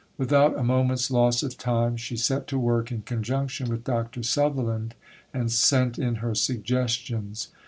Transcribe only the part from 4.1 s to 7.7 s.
Sutherland, and sent in her suggestions.